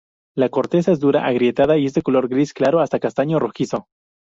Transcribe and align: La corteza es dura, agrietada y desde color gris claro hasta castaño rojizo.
La 0.35 0.49
corteza 0.49 0.91
es 0.93 0.99
dura, 0.99 1.27
agrietada 1.27 1.77
y 1.77 1.83
desde 1.83 2.01
color 2.01 2.27
gris 2.27 2.53
claro 2.53 2.79
hasta 2.79 2.97
castaño 2.99 3.37
rojizo. 3.37 3.85